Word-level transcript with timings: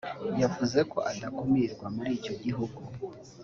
yavuze 0.41 0.79
ko 0.91 0.97
adakumirwa 1.11 1.85
muri 1.95 2.09
icyo 2.19 2.33
gihugu 2.43 2.79